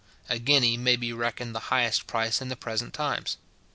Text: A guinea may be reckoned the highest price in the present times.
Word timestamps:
A 0.29 0.39
guinea 0.39 0.77
may 0.77 0.95
be 0.95 1.13
reckoned 1.13 1.53
the 1.53 1.59
highest 1.69 2.07
price 2.07 2.41
in 2.41 2.47
the 2.49 2.55
present 2.55 2.91
times. 2.91 3.37